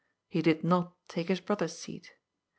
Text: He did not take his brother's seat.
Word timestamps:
He 0.27 0.41
did 0.41 0.63
not 0.63 0.95
take 1.07 1.27
his 1.27 1.41
brother's 1.41 1.77
seat. 1.77 2.09